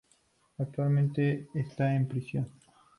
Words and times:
Actualmente 0.57 1.47
esta 1.53 1.93
en 1.93 2.07
prisión. 2.07 2.49